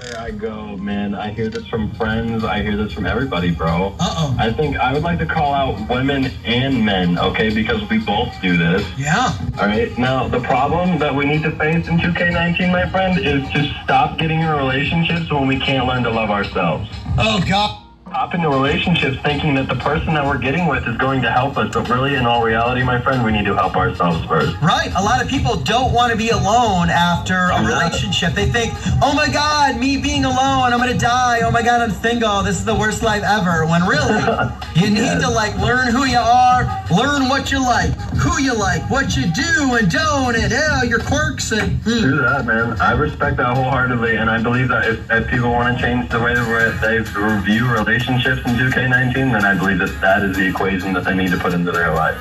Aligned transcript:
Where 0.00 0.18
I 0.18 0.30
go, 0.30 0.76
man, 0.76 1.14
I 1.14 1.30
hear 1.30 1.48
this 1.48 1.66
from 1.68 1.90
friends. 1.94 2.44
I 2.44 2.60
hear 2.62 2.76
this 2.76 2.92
from 2.92 3.06
everybody, 3.06 3.50
bro. 3.50 3.94
Uh 3.98 4.14
oh. 4.16 4.36
I 4.38 4.52
think 4.52 4.76
I 4.76 4.92
would 4.92 5.02
like 5.02 5.18
to 5.20 5.26
call 5.26 5.54
out 5.54 5.88
women 5.88 6.26
and 6.44 6.84
men, 6.84 7.18
okay, 7.18 7.54
because 7.54 7.88
we 7.88 7.98
both 7.98 8.28
do 8.42 8.56
this. 8.58 8.86
Yeah. 8.98 9.32
All 9.58 9.66
right. 9.66 9.96
Now, 9.96 10.28
the 10.28 10.40
problem 10.40 10.98
that 10.98 11.14
we 11.14 11.24
need 11.24 11.42
to 11.44 11.50
face 11.52 11.88
in 11.88 11.96
2K19, 11.98 12.70
my 12.70 12.88
friend, 12.90 13.18
is 13.18 13.48
to 13.52 13.72
stop 13.84 14.18
getting 14.18 14.40
in 14.40 14.50
relationships 14.50 15.32
when 15.32 15.46
we 15.46 15.58
can't 15.58 15.86
learn 15.86 16.02
to 16.02 16.10
love 16.10 16.30
ourselves. 16.30 16.90
Oh 17.16 17.42
God. 17.48 17.85
Hop 18.26 18.34
into 18.34 18.48
relationships 18.48 19.18
thinking 19.22 19.54
that 19.54 19.68
the 19.68 19.76
person 19.76 20.12
that 20.14 20.26
we're 20.26 20.36
getting 20.36 20.66
with 20.66 20.84
is 20.88 20.96
going 20.96 21.22
to 21.22 21.30
help 21.30 21.56
us, 21.56 21.72
but 21.72 21.88
really, 21.88 22.16
in 22.16 22.26
all 22.26 22.42
reality, 22.42 22.82
my 22.82 23.00
friend, 23.00 23.24
we 23.24 23.30
need 23.30 23.44
to 23.44 23.54
help 23.54 23.76
ourselves 23.76 24.18
first. 24.26 24.60
Right. 24.60 24.90
A 24.96 25.00
lot 25.00 25.22
of 25.22 25.28
people 25.28 25.54
don't 25.54 25.92
want 25.92 26.10
to 26.10 26.18
be 26.18 26.30
alone 26.30 26.90
after 26.90 27.50
a 27.54 27.64
relationship. 27.64 28.34
They 28.34 28.50
think, 28.50 28.74
oh 29.00 29.14
my 29.14 29.28
God, 29.28 29.78
me 29.78 29.96
being 29.96 30.24
alone, 30.24 30.72
I'm 30.72 30.80
going 30.80 30.90
to 30.90 30.98
die. 30.98 31.42
Oh 31.44 31.52
my 31.52 31.62
God, 31.62 31.80
I'm 31.82 31.92
single. 31.92 32.42
This 32.42 32.58
is 32.58 32.64
the 32.64 32.74
worst 32.74 33.00
life 33.00 33.22
ever. 33.22 33.64
When 33.64 33.86
really, 33.86 34.18
you 34.74 34.90
need 34.90 35.20
to 35.20 35.30
like 35.30 35.56
learn 35.58 35.92
who 35.92 36.04
you 36.04 36.18
are, 36.18 36.66
learn 36.90 37.28
what 37.28 37.52
you 37.52 37.60
like, 37.60 37.94
who 38.18 38.42
you 38.42 38.54
like, 38.54 38.88
what 38.90 39.16
you 39.16 39.24
do 39.32 39.74
and 39.74 39.90
don't, 39.90 40.36
and 40.36 40.52
uh, 40.52 40.80
your 40.84 41.00
quirks 41.00 41.52
and. 41.52 41.78
hmm. 41.82 41.90
Do 42.00 42.16
that, 42.18 42.44
man. 42.46 42.80
I 42.80 42.92
respect 42.92 43.36
that 43.36 43.56
wholeheartedly, 43.56 44.16
and 44.16 44.30
I 44.30 44.42
believe 44.42 44.68
that 44.68 44.88
if, 44.88 45.10
if 45.10 45.28
people 45.28 45.50
want 45.50 45.76
to 45.76 45.82
change 45.82 46.08
the 46.10 46.20
way 46.20 46.34
that 46.34 46.80
they 46.80 46.98
review 47.20 47.70
relationships 47.70 48.40
in 48.46 48.56
2K19, 48.56 49.14
then 49.14 49.44
I 49.44 49.54
believe 49.58 49.78
that 49.78 50.00
that 50.00 50.22
is 50.22 50.36
the 50.36 50.46
equation 50.48 50.92
that 50.94 51.04
they 51.04 51.14
need 51.14 51.30
to 51.30 51.38
put 51.38 51.52
into 51.54 51.72
their 51.72 51.92
life. 51.94 52.16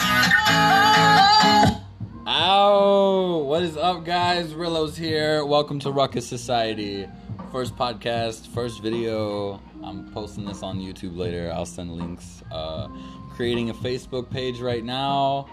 Ow! 2.28 3.44
What 3.46 3.64
is 3.64 3.78
up, 3.78 4.04
guys? 4.06 4.54
Rillo's 4.54 4.98
here. 4.98 5.46
Welcome 5.46 5.80
to 5.80 5.92
Ruckus 5.92 6.28
Society. 6.28 7.08
First 7.52 7.76
podcast, 7.76 8.48
first 8.48 8.82
video. 8.82 9.62
I'm 9.84 10.12
posting 10.12 10.46
this 10.46 10.64
on 10.64 10.80
YouTube 10.80 11.16
later. 11.16 11.52
I'll 11.54 11.66
send 11.66 11.92
links. 11.92 12.42
Uh, 12.52 12.88
creating 13.36 13.70
a 13.70 13.74
Facebook 13.74 14.30
page 14.30 14.60
right 14.60 14.84
now. 14.84 15.48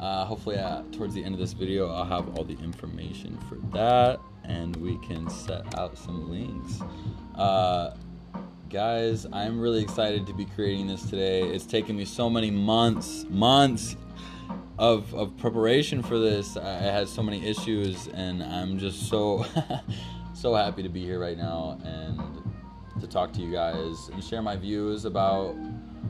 Uh, 0.00 0.24
hopefully, 0.24 0.56
uh, 0.56 0.82
towards 0.92 1.14
the 1.14 1.24
end 1.24 1.34
of 1.34 1.40
this 1.40 1.52
video, 1.52 1.90
I'll 1.90 2.04
have 2.04 2.36
all 2.36 2.44
the 2.44 2.56
information 2.58 3.36
for 3.48 3.56
that, 3.76 4.20
and 4.44 4.76
we 4.76 4.96
can 4.98 5.28
set 5.28 5.76
out 5.76 5.98
some 5.98 6.30
links. 6.30 6.80
Uh, 7.34 7.96
guys, 8.70 9.26
I'm 9.32 9.60
really 9.60 9.82
excited 9.82 10.26
to 10.28 10.32
be 10.32 10.44
creating 10.44 10.86
this 10.86 11.02
today. 11.08 11.42
It's 11.42 11.66
taken 11.66 11.96
me 11.96 12.04
so 12.04 12.30
many 12.30 12.50
months, 12.50 13.26
months 13.28 13.96
of 14.78 15.12
of 15.14 15.36
preparation 15.36 16.02
for 16.02 16.18
this. 16.18 16.56
I 16.56 16.76
I 16.76 16.90
had 16.92 17.08
so 17.08 17.22
many 17.22 17.44
issues, 17.44 18.06
and 18.08 18.42
I'm 18.42 18.78
just 18.78 19.08
so 19.08 19.44
so 20.34 20.54
happy 20.54 20.84
to 20.84 20.88
be 20.88 21.04
here 21.04 21.18
right 21.18 21.36
now 21.36 21.78
and 21.84 22.20
to 23.00 23.06
talk 23.06 23.32
to 23.32 23.40
you 23.40 23.50
guys 23.50 24.08
and 24.12 24.22
share 24.22 24.42
my 24.42 24.56
views 24.56 25.04
about 25.04 25.56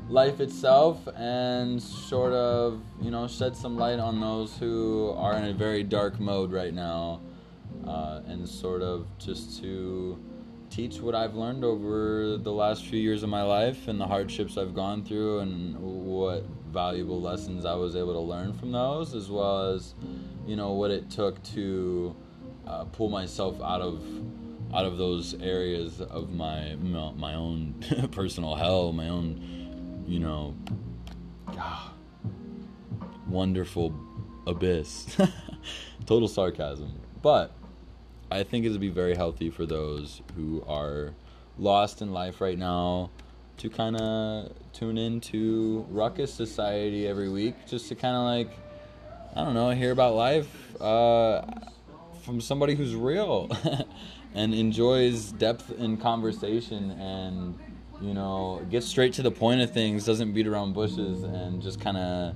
life 0.09 0.41
itself 0.41 1.07
and 1.17 1.83
sort 1.83 2.33
of 2.33 2.81
you 3.01 3.11
know 3.11 3.27
shed 3.29 3.57
some 3.57 3.77
light 3.77 3.99
on 3.99 4.21
those 4.21 4.57
who 4.57 5.15
are 5.17 5.37
in 5.37 5.45
a 5.45 5.53
very 5.53 5.83
dark 5.83 6.19
mode 6.19 6.51
right 6.51 6.73
now 6.73 7.21
uh, 7.87 8.21
and 8.27 8.49
sort 8.49 8.83
of 8.83 9.07
just 9.19 9.61
to 9.61 10.19
teach 10.71 11.01
what 11.01 11.15
I've 11.15 11.35
learned 11.35 11.65
over 11.65 12.37
the 12.37 12.53
last 12.53 12.85
few 12.87 13.01
years 13.01 13.23
of 13.23 13.29
my 13.29 13.43
life 13.43 13.89
and 13.89 14.01
the 14.01 14.07
hardships 14.07 14.57
I've 14.57 14.75
gone 14.75 15.05
through 15.05 15.41
and 15.41 15.77
what 15.79 16.45
valuable 16.71 17.21
lessons 17.21 17.65
I 17.65 17.75
was 17.75 17.97
able 17.97 18.13
to 18.13 18.21
learn 18.21 18.53
from 18.53 18.73
those, 18.73 19.15
as 19.15 19.31
well 19.31 19.75
as 19.75 19.95
you 20.47 20.57
know 20.57 20.73
what 20.73 20.91
it 20.91 21.11
took 21.11 21.43
to 21.55 22.15
uh, 22.67 22.85
pull 22.85 23.09
myself 23.09 23.61
out 23.63 23.81
of 23.81 24.03
out 24.75 24.85
of 24.85 24.99
those 24.99 25.35
areas 25.41 26.01
of 26.01 26.31
my 26.31 26.77
my 26.77 27.35
own 27.35 27.75
personal 28.13 28.55
hell, 28.55 28.93
my 28.93 29.09
own 29.09 29.68
you 30.09 30.19
know 30.19 30.55
ah, 31.49 31.93
wonderful 33.29 33.95
abyss. 34.47 35.17
Total 36.07 36.29
sarcasm, 36.29 36.93
but 37.21 37.53
I 38.31 38.43
think 38.43 38.65
it 38.65 38.71
would 38.71 38.81
be 38.81 38.89
very 38.89 39.15
healthy 39.15 39.51
for 39.51 39.67
those 39.67 40.23
who 40.35 40.65
are 40.67 41.13
lost 41.59 42.01
in 42.01 42.13
life 42.13 42.41
right 42.41 42.59
now 42.59 43.11
to 43.59 43.69
kind 43.69 43.97
of 43.97 44.53
tune 44.73 44.97
into 44.97 45.85
Ruckus 45.91 46.33
Society 46.33 47.07
every 47.07 47.29
week 47.29 47.55
just 47.67 47.89
to 47.89 47.95
kind 47.95 48.17
of 48.17 48.23
like, 48.23 48.59
I 49.37 49.45
don't 49.45 49.55
know, 49.55 49.71
hear 49.71 49.93
about 49.93 50.15
life 50.15 50.81
uh, 50.81 51.43
from 52.23 52.41
somebody 52.41 52.75
who's 52.75 52.95
real 52.95 53.51
and 54.35 54.55
enjoys 54.55 55.33
depth 55.33 55.73
in 55.79 55.97
conversation 55.97 56.93
and, 56.93 57.59
you 58.01 58.15
know, 58.15 58.65
gets 58.71 58.87
straight 58.87 59.13
to 59.15 59.23
the 59.23 59.31
point 59.31 59.61
of 59.61 59.73
things, 59.73 60.05
doesn't 60.05 60.33
beat 60.33 60.47
around 60.47 60.73
bushes, 60.73 61.23
and 61.23 61.61
just 61.61 61.81
kind 61.81 61.97
of 61.97 62.35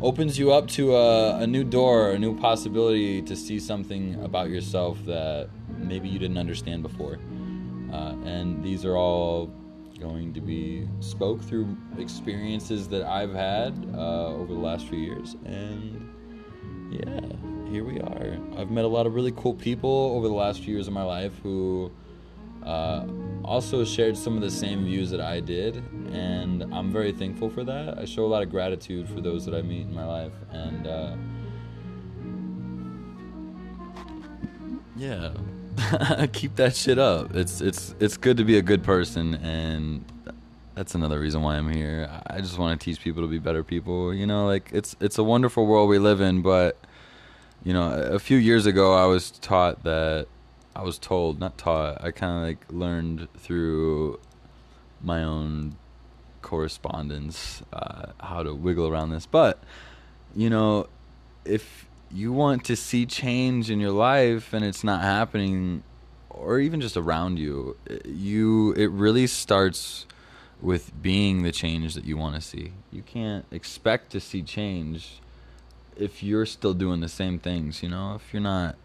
opens 0.00 0.38
you 0.38 0.52
up 0.52 0.66
to 0.68 0.94
a, 0.94 1.38
a 1.38 1.46
new 1.46 1.64
door, 1.64 2.12
a 2.12 2.18
new 2.18 2.36
possibility 2.38 3.20
to 3.22 3.36
see 3.36 3.58
something 3.58 4.22
about 4.24 4.50
yourself 4.50 4.98
that 5.04 5.48
maybe 5.78 6.08
you 6.08 6.18
didn't 6.18 6.38
understand 6.38 6.82
before. 6.82 7.18
Uh, 7.92 8.14
and 8.24 8.62
these 8.62 8.84
are 8.84 8.96
all 8.96 9.52
going 9.98 10.32
to 10.32 10.40
be 10.40 10.88
spoke 11.00 11.42
through 11.42 11.76
experiences 11.98 12.88
that 12.88 13.02
I've 13.02 13.34
had 13.34 13.74
uh, 13.94 14.28
over 14.28 14.54
the 14.54 14.60
last 14.60 14.88
few 14.88 14.98
years. 14.98 15.36
And 15.44 16.08
yeah, 16.90 17.70
here 17.70 17.84
we 17.84 18.00
are. 18.00 18.38
I've 18.56 18.70
met 18.70 18.84
a 18.84 18.88
lot 18.88 19.06
of 19.06 19.14
really 19.14 19.32
cool 19.32 19.54
people 19.54 20.14
over 20.16 20.26
the 20.28 20.34
last 20.34 20.62
few 20.62 20.74
years 20.74 20.86
of 20.86 20.94
my 20.94 21.02
life 21.02 21.32
who 21.42 21.90
uh, 22.64 23.04
also 23.44 23.84
shared 23.84 24.16
some 24.16 24.36
of 24.36 24.42
the 24.42 24.50
same 24.50 24.84
views 24.84 25.10
that 25.10 25.20
I 25.20 25.40
did, 25.40 25.76
and 26.12 26.62
I'm 26.74 26.92
very 26.92 27.12
thankful 27.12 27.50
for 27.50 27.64
that. 27.64 27.98
I 27.98 28.04
show 28.04 28.24
a 28.24 28.26
lot 28.28 28.42
of 28.42 28.50
gratitude 28.50 29.08
for 29.08 29.20
those 29.20 29.44
that 29.46 29.54
I 29.54 29.62
meet 29.62 29.82
in 29.82 29.94
my 29.94 30.04
life, 30.04 30.32
and 30.50 30.86
uh, 30.86 31.16
yeah, 34.96 36.26
keep 36.32 36.56
that 36.56 36.76
shit 36.76 36.98
up. 36.98 37.34
It's 37.34 37.60
it's 37.60 37.94
it's 38.00 38.16
good 38.16 38.36
to 38.36 38.44
be 38.44 38.58
a 38.58 38.62
good 38.62 38.82
person, 38.82 39.34
and 39.36 40.04
that's 40.74 40.94
another 40.94 41.18
reason 41.18 41.42
why 41.42 41.56
I'm 41.56 41.70
here. 41.70 42.08
I 42.26 42.40
just 42.40 42.58
want 42.58 42.78
to 42.78 42.84
teach 42.84 43.00
people 43.00 43.22
to 43.22 43.28
be 43.28 43.38
better 43.38 43.64
people. 43.64 44.14
You 44.14 44.26
know, 44.26 44.46
like 44.46 44.70
it's 44.72 44.96
it's 45.00 45.18
a 45.18 45.24
wonderful 45.24 45.66
world 45.66 45.88
we 45.88 45.98
live 45.98 46.20
in, 46.20 46.42
but 46.42 46.76
you 47.64 47.72
know, 47.72 47.92
a 47.92 48.18
few 48.18 48.36
years 48.36 48.66
ago 48.66 48.94
I 48.94 49.06
was 49.06 49.30
taught 49.30 49.82
that 49.84 50.26
I 50.74 50.82
was 50.82 50.98
told, 50.98 51.40
not 51.40 51.58
taught, 51.58 52.02
I 52.02 52.10
kind 52.10 52.36
of 52.36 52.42
like 52.48 52.64
learned 52.70 53.28
through 53.36 54.20
my 55.02 55.22
own 55.22 55.76
correspondence 56.42 57.62
uh, 57.72 58.12
how 58.20 58.42
to 58.42 58.54
wiggle 58.54 58.86
around 58.86 59.10
this. 59.10 59.26
But, 59.26 59.62
you 60.34 60.48
know, 60.48 60.88
if 61.44 61.86
you 62.10 62.32
want 62.32 62.64
to 62.66 62.76
see 62.76 63.06
change 63.06 63.70
in 63.70 63.80
your 63.80 63.92
life 63.92 64.52
and 64.52 64.64
it's 64.64 64.84
not 64.84 65.02
happening, 65.02 65.82
or 66.28 66.58
even 66.58 66.80
just 66.80 66.96
around 66.96 67.38
you, 67.38 67.76
you 68.04 68.72
it 68.72 68.90
really 68.90 69.26
starts 69.26 70.06
with 70.60 70.92
being 71.02 71.42
the 71.42 71.52
change 71.52 71.94
that 71.94 72.04
you 72.04 72.16
want 72.16 72.34
to 72.34 72.40
see. 72.40 72.72
You 72.92 73.02
can't 73.02 73.44
expect 73.50 74.10
to 74.12 74.20
see 74.20 74.42
change 74.42 75.20
if 75.96 76.22
you're 76.22 76.46
still 76.46 76.74
doing 76.74 77.00
the 77.00 77.08
same 77.08 77.38
things, 77.38 77.82
you 77.82 77.88
know? 77.88 78.14
If 78.14 78.32
you're 78.32 78.42
not 78.42 78.76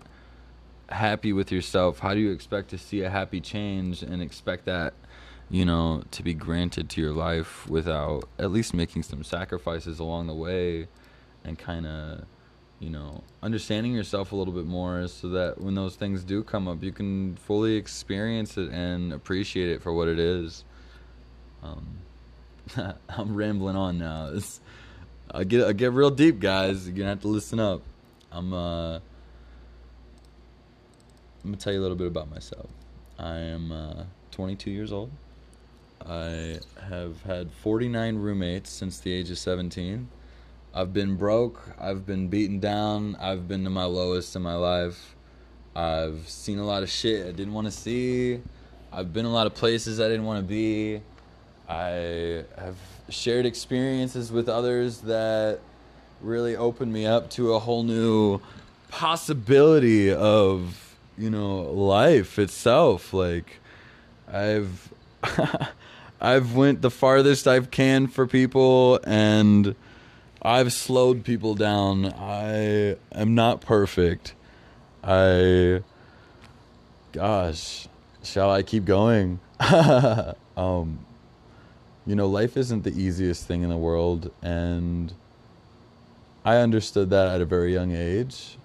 happy 0.90 1.34
with 1.34 1.52
yourself, 1.52 2.00
how 2.00 2.14
do 2.14 2.20
you 2.20 2.32
expect 2.32 2.70
to 2.70 2.78
see 2.78 3.02
a 3.02 3.10
happy 3.10 3.42
change 3.42 4.02
and 4.02 4.22
expect 4.22 4.66
that, 4.66 4.94
you 5.50 5.66
know, 5.66 6.04
to 6.12 6.24
be 6.24 6.34
granted 6.34 6.90
to 6.92 7.02
your 7.02 7.14
life 7.14 7.68
without 7.68 8.28
at 8.40 8.52
least 8.52 8.74
making 8.74 9.04
some 9.04 9.24
sacrifices 9.24 10.00
along 10.00 10.28
the 10.28 10.34
way 10.34 10.88
and 11.44 11.58
kind 11.58 11.86
of, 11.86 12.26
you 12.80 12.90
know, 12.90 13.24
understanding 13.42 13.94
yourself 13.94 14.32
a 14.32 14.36
little 14.36 14.54
bit 14.54 14.66
more 14.66 15.08
so 15.08 15.30
that 15.30 15.60
when 15.60 15.76
those 15.76 15.96
things 15.96 16.24
do 16.24 16.44
come 16.44 16.68
up, 16.68 16.84
you 16.84 16.92
can 16.92 17.36
fully 17.38 17.76
experience 17.76 18.58
it 18.58 18.70
and 18.72 19.14
appreciate 19.14 19.70
it 19.70 19.82
for 19.82 19.94
what 19.94 20.08
it 20.08 20.20
is. 20.20 20.64
Um, 21.64 22.00
I'm 23.10 23.36
rambling 23.36 23.76
on 23.76 23.98
now. 23.98 24.32
It's, 24.34 24.60
I 25.32 25.44
get 25.44 25.68
I 25.68 25.74
get 25.74 25.92
real 25.92 26.12
deep, 26.12 26.40
guys. 26.40 26.88
You're 26.88 26.96
gonna 26.96 27.10
have 27.10 27.22
to 27.22 27.28
listen 27.28 27.60
up. 27.60 27.82
I'm 28.32 28.54
uh 28.54 29.00
I'm 31.46 31.52
gonna 31.52 31.58
tell 31.58 31.74
you 31.74 31.80
a 31.80 31.84
little 31.84 31.96
bit 31.96 32.08
about 32.08 32.32
myself. 32.32 32.66
I 33.20 33.36
am 33.38 33.72
uh, 33.72 34.06
22 34.32 34.72
years 34.72 34.92
old. 34.92 35.12
I 36.04 36.58
have 36.90 37.22
had 37.22 37.52
49 37.62 38.16
roommates 38.16 38.72
since 38.72 39.00
the 39.00 39.14
age 39.14 39.30
of 39.30 39.38
17. 39.38 40.10
I've 40.74 40.92
been 40.92 41.16
broke. 41.18 41.62
I've 41.80 42.04
been 42.04 42.30
beaten 42.30 42.60
down. 42.60 43.16
I've 43.18 43.48
been 43.48 43.64
to 43.64 43.70
my 43.70 43.84
lowest 43.84 44.36
in 44.36 44.42
my 44.42 44.56
life. 44.56 45.16
I've 45.76 46.28
seen 46.28 46.58
a 46.58 46.66
lot 46.66 46.82
of 46.82 46.90
shit 46.90 47.28
I 47.28 47.32
didn't 47.32 47.54
want 47.54 47.68
to 47.68 47.72
see. 47.72 48.42
I've 48.92 49.14
been 49.14 49.26
a 49.26 49.32
lot 49.32 49.46
of 49.46 49.54
places 49.54 50.00
I 50.00 50.08
didn't 50.08 50.26
want 50.26 50.40
to 50.40 50.48
be. 50.48 51.04
I 51.70 52.44
have 52.58 52.78
shared 53.10 53.46
experiences 53.46 54.32
with 54.32 54.50
others 54.50 55.02
that 55.02 55.60
really 56.22 56.56
opened 56.56 56.92
me 56.92 57.06
up 57.06 57.30
to 57.32 57.54
a 57.54 57.60
whole 57.60 57.84
new 57.84 58.42
possibility 58.90 60.12
of 60.12 60.85
you 61.18 61.30
know 61.30 61.62
life 61.62 62.38
itself 62.40 63.14
like 63.14 63.60
I've 64.28 64.90
I've 66.22 66.56
went 66.56 66.82
the 66.82 66.92
farthest 66.92 67.48
I've 67.48 67.72
can 67.72 68.08
for 68.08 68.26
people 68.26 69.00
and 69.06 69.76
I've 70.42 70.74
slowed 70.74 71.24
people 71.24 71.56
down. 71.56 72.06
I 72.06 72.98
am 73.12 73.36
not 73.36 73.62
perfect. 73.62 74.34
I 75.04 75.82
gosh, 77.12 77.88
shall 78.24 78.52
I 78.52 78.64
keep 78.64 78.86
going? 78.86 79.40
um 80.58 81.00
you 82.08 82.16
know, 82.16 82.28
life 82.28 82.56
isn't 82.56 82.84
the 82.84 82.92
easiest 82.92 83.48
thing 83.48 83.64
in 83.64 83.70
the 83.70 83.78
world 83.78 84.32
and 84.42 85.14
I 86.44 86.58
understood 86.58 87.10
that 87.10 87.28
at 87.28 87.42
a 87.42 87.46
very 87.46 87.74
young 87.74 87.92
age. 87.92 88.58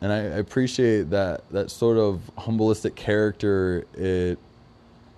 And 0.00 0.12
I 0.12 0.18
appreciate 0.18 1.10
that 1.10 1.48
that 1.50 1.70
sort 1.70 1.98
of 1.98 2.20
humbleistic 2.38 2.94
character 2.94 3.84
it 3.94 4.38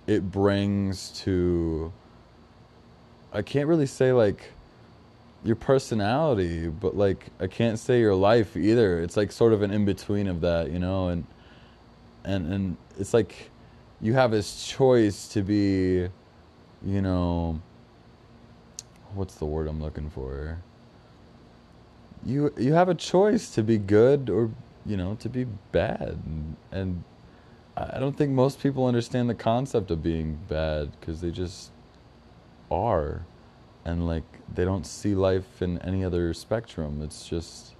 it 0.07 0.31
brings 0.31 1.11
to 1.21 1.93
I 3.31 3.41
can't 3.41 3.67
really 3.67 3.85
say 3.85 4.11
like 4.11 4.51
your 5.43 5.55
personality, 5.55 6.67
but 6.67 6.95
like 6.95 7.27
I 7.39 7.47
can't 7.47 7.79
say 7.79 7.99
your 7.99 8.15
life 8.15 8.57
either. 8.57 9.01
It's 9.01 9.17
like 9.17 9.31
sort 9.31 9.53
of 9.53 9.61
an 9.61 9.71
in 9.71 9.85
between 9.85 10.27
of 10.27 10.41
that, 10.41 10.71
you 10.71 10.79
know, 10.79 11.09
and 11.09 11.25
and 12.23 12.51
and 12.51 12.77
it's 12.99 13.13
like 13.13 13.49
you 14.01 14.13
have 14.13 14.31
this 14.31 14.67
choice 14.67 15.27
to 15.29 15.43
be, 15.43 16.07
you 16.83 17.01
know, 17.01 17.61
what's 19.13 19.35
the 19.35 19.45
word 19.45 19.67
I'm 19.67 19.81
looking 19.81 20.09
for? 20.09 20.57
You 22.25 22.53
you 22.57 22.73
have 22.73 22.89
a 22.89 22.95
choice 22.95 23.49
to 23.55 23.63
be 23.63 23.77
good 23.77 24.29
or 24.29 24.51
you 24.85 24.97
know 24.97 25.15
to 25.15 25.29
be 25.29 25.45
bad, 25.71 26.19
and, 26.25 26.55
and 26.71 27.03
I 27.77 27.99
don't 27.99 28.17
think 28.17 28.31
most 28.31 28.59
people 28.59 28.85
understand 28.85 29.29
the 29.29 29.35
concept 29.35 29.91
of 29.91 30.03
being 30.03 30.39
bad 30.47 30.91
because 30.99 31.21
they 31.21 31.31
just 31.31 31.71
are, 32.69 33.25
and 33.85 34.07
like 34.07 34.23
they 34.53 34.65
don't 34.65 34.85
see 34.85 35.15
life 35.15 35.61
in 35.61 35.79
any 35.79 36.03
other 36.03 36.33
spectrum. 36.33 37.01
It's 37.01 37.27
just 37.27 37.75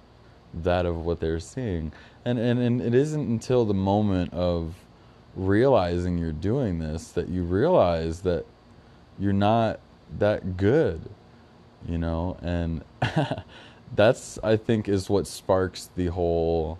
that 0.54 0.86
of 0.86 1.04
what 1.04 1.20
they're 1.20 1.40
seeing, 1.40 1.92
and 2.24 2.38
and 2.38 2.58
and 2.58 2.80
it 2.80 2.94
isn't 2.94 3.28
until 3.28 3.64
the 3.64 3.74
moment 3.74 4.32
of 4.32 4.74
realizing 5.34 6.18
you're 6.18 6.32
doing 6.32 6.78
this 6.78 7.08
that 7.12 7.28
you 7.28 7.42
realize 7.42 8.20
that 8.20 8.44
you're 9.18 9.32
not 9.32 9.80
that 10.18 10.56
good, 10.56 11.08
you 11.86 11.98
know, 11.98 12.36
and 12.42 12.84
that's 13.94 14.38
I 14.42 14.56
think 14.56 14.88
is 14.88 15.08
what 15.10 15.26
sparks 15.26 15.90
the 15.96 16.06
whole 16.06 16.78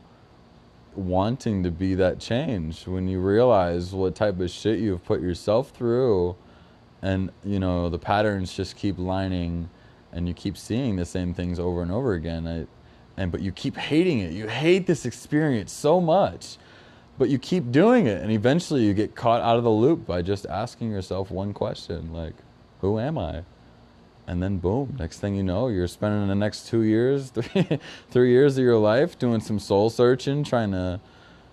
wanting 0.95 1.63
to 1.63 1.71
be 1.71 1.95
that 1.95 2.19
change. 2.21 2.87
When 2.87 3.09
you 3.09 3.21
realize 3.21 3.93
what 3.93 4.15
type 4.15 4.41
of 4.41 4.51
shit 4.51 4.79
you've 4.79 5.05
put 5.05 5.21
yourself 5.21 5.71
through 5.71 6.37
and 7.01 7.31
you 7.45 7.59
know 7.59 7.89
the 7.89 7.99
patterns 7.99 8.55
just 8.55 8.77
keep 8.77 8.99
lining 8.99 9.69
and 10.13 10.29
you 10.29 10.35
keep 10.35 10.57
seeing 10.57 10.97
the 10.97 11.05
same 11.05 11.35
things 11.35 11.59
over 11.59 11.83
and 11.83 11.91
over 11.91 12.15
again. 12.15 12.47
I, 12.47 12.67
and 13.21 13.31
but 13.31 13.43
you 13.43 13.53
keep 13.53 13.77
hating 13.77 14.21
it. 14.21 14.33
You 14.33 14.49
hate 14.49 14.87
this 14.87 15.05
experience 15.05 15.73
so 15.73 16.01
much 16.01 16.59
but 17.19 17.29
you 17.29 17.39
keep 17.39 17.71
doing 17.71 18.07
it. 18.07 18.23
And 18.23 18.33
eventually 18.33 18.85
you 18.85 18.95
get 18.95 19.15
caught 19.15 19.43
out 19.43 19.57
of 19.57 19.65
the 19.65 19.71
loop 19.71 20.07
by 20.07 20.23
just 20.23 20.47
asking 20.47 20.91
yourself 20.91 21.31
one 21.31 21.53
question 21.53 22.13
like 22.13 22.35
who 22.81 22.99
am 22.99 23.17
i 23.17 23.45
and 24.27 24.43
then 24.43 24.59
boom 24.59 24.95
next 24.99 25.19
thing 25.19 25.35
you 25.35 25.43
know 25.43 25.69
you're 25.69 25.89
spending 25.89 26.29
the 26.29 26.35
next 26.35 26.69
two 26.69 26.83
years 26.83 27.31
three, 27.35 27.79
three 28.11 28.31
years 28.31 28.57
of 28.57 28.65
your 28.65 28.79
life 28.79 29.19
doing 29.19 29.41
some 29.41 29.59
soul 29.59 29.91
searching 29.91 30.45
trying 30.45 30.71
to 30.71 31.01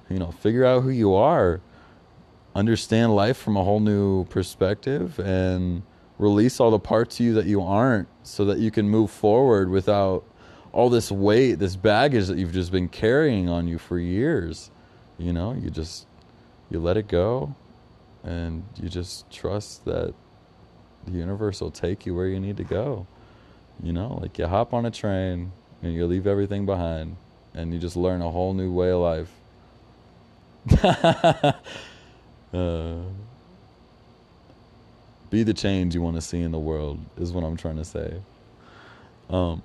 you 0.10 0.18
know 0.18 0.32
figure 0.32 0.66
out 0.66 0.82
who 0.84 0.90
you 0.90 1.14
are 1.14 1.62
understand 2.56 3.16
life 3.16 3.38
from 3.38 3.56
a 3.56 3.64
whole 3.64 3.80
new 3.80 4.26
perspective 4.26 5.20
and 5.20 5.82
release 6.18 6.60
all 6.60 6.72
the 6.72 6.80
parts 6.80 7.20
of 7.20 7.26
you 7.26 7.34
that 7.34 7.46
you 7.46 7.62
aren't 7.62 8.08
so 8.24 8.46
that 8.46 8.60
you 8.60 8.70
can 8.70 8.88
move 8.88 9.10
forward 9.10 9.70
without 9.70 10.24
all 10.72 10.90
this 10.90 11.12
weight 11.12 11.56
this 11.56 11.76
baggage 11.76 12.28
that 12.28 12.38
you've 12.38 12.54
just 12.54 12.72
been 12.72 12.90
carrying 12.90 13.50
on 13.50 13.68
you 13.68 13.78
for 13.80 13.98
years. 13.98 14.70
You 15.18 15.34
know 15.34 15.54
you 15.54 15.70
just 15.70 16.06
you 16.70 16.80
let 16.80 16.98
it 16.98 17.08
go 17.08 17.56
and 18.24 18.64
you 18.82 18.90
just 18.90 19.30
trust 19.32 19.86
that 19.86 20.14
the 21.12 21.18
universe 21.18 21.62
will 21.62 21.72
take 21.72 22.06
you 22.06 22.16
where 22.16 22.28
you 22.28 22.40
need 22.40 22.58
to 22.58 22.64
go. 22.64 23.08
You 23.82 23.94
know, 23.94 24.20
like 24.22 24.38
you 24.38 24.48
hop 24.48 24.74
on 24.74 24.86
a 24.86 24.92
train 24.92 25.52
and 25.82 25.94
you 25.94 26.06
leave 26.06 26.28
everything 26.28 26.66
behind 26.66 27.16
and 27.54 27.74
you 27.74 27.80
just 27.80 27.96
learn 27.96 28.22
a 28.22 28.30
whole 28.30 28.54
new 28.54 28.72
way 28.72 28.92
of 28.92 29.00
life. 29.00 29.32
uh, 32.54 33.02
be 35.30 35.44
the 35.44 35.54
change 35.54 35.96
you 35.96 36.02
want 36.02 36.16
to 36.16 36.22
see 36.22 36.42
in 36.42 36.52
the 36.52 36.60
world 36.60 37.00
is 37.18 37.32
what 37.32 37.44
I'm 37.44 37.56
trying 37.56 37.78
to 37.78 37.86
say. 37.86 38.22
Um, 39.30 39.62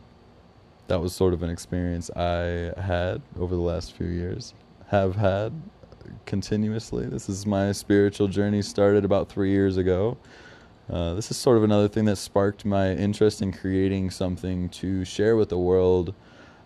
that 0.87 1.01
was 1.01 1.15
sort 1.15 1.33
of 1.33 1.43
an 1.43 1.51
experience 1.51 2.11
I 2.11 2.73
had 2.81 3.23
over 3.39 3.55
the 3.55 3.63
last 3.63 3.93
few 3.93 4.07
years, 4.07 4.55
have 4.89 5.17
had 5.17 5.53
continuously. 6.27 7.07
This 7.07 7.29
is 7.29 7.47
my 7.47 7.73
spiritual 7.73 8.29
journey 8.29 8.63
started 8.63 9.05
about 9.05 9.29
three 9.29 9.51
years 9.51 9.77
ago. 9.77 10.17
Uh, 10.91 11.15
this 11.15 11.31
is 11.31 11.37
sort 11.37 11.57
of 11.57 11.65
another 11.65 11.89
thing 11.89 12.05
that 12.05 12.17
sparked 12.17 12.65
my 12.65 12.93
interest 12.93 13.41
in 13.41 13.53
creating 13.53 14.11
something 14.11 14.69
to 14.69 15.05
share 15.05 15.37
with 15.37 15.49
the 15.49 15.59
world. 15.59 16.15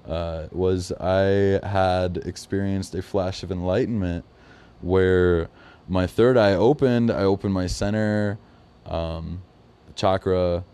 Uh, 0.07 0.49
was 0.51 0.91
I 0.93 1.61
had 1.67 2.17
experienced 2.25 2.95
a 2.95 3.03
flash 3.03 3.43
of 3.43 3.53
enlightenment 3.53 4.25
where 4.81 5.49
my 5.87 6.07
third 6.07 6.37
eye 6.37 6.55
opened. 6.55 7.11
I 7.11 7.23
opened 7.23 7.55
my 7.55 7.67
center 7.67 8.39
um, 8.87 9.43
chakra, 9.95 10.65